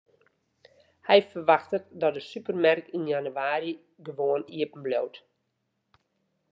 Hy 1.07 1.19
ferwachtet 1.31 1.85
dat 2.01 2.15
de 2.17 2.23
supermerk 2.31 2.87
yn 2.97 3.05
jannewaarje 3.11 3.73
gewoan 4.05 4.43
iepenbliuwt. 4.57 5.17